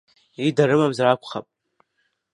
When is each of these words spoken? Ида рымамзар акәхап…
Ида 0.45 0.63
рымамзар 0.69 1.07
акәхап… 1.07 1.45